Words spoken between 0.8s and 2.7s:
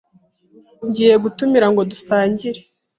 Ngiye gutumira ngo dusangire.